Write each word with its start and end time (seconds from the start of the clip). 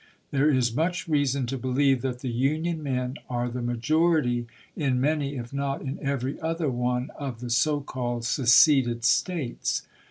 There 0.31 0.49
is 0.49 0.73
much 0.75 1.07
reason 1.07 1.45
to 1.45 1.59
believe 1.59 2.01
that 2.01 2.21
the 2.21 2.29
Union 2.31 2.81
men 2.81 3.17
are 3.29 3.47
the 3.49 3.61
majority 3.61 4.47
in 4.75 4.99
many, 4.99 5.35
if 5.35 5.53
not 5.53 5.83
in 5.83 5.99
every 6.01 6.41
other 6.41 6.71
one, 6.71 7.11
of 7.19 7.39
the 7.39 7.51
so 7.51 7.81
called 7.81 8.25
seceded 8.25 9.05
States. 9.05 9.83